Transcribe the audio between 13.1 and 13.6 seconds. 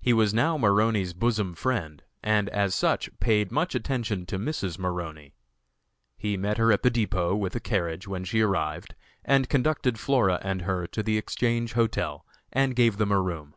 a room.